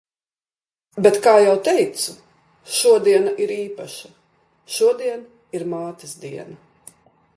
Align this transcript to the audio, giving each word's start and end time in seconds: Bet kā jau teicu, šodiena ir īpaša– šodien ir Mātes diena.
Bet 1.07 1.17
kā 1.25 1.33
jau 1.43 1.51
teicu, 1.67 2.15
šodiena 2.77 3.35
ir 3.45 3.53
īpaša– 3.57 4.11
šodien 4.79 5.23
ir 5.59 5.69
Mātes 5.75 6.17
diena. 6.25 6.59